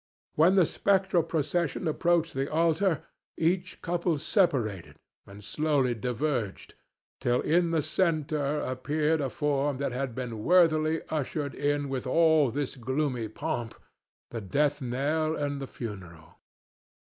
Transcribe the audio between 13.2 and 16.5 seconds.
pomp, the death knell and the funeral.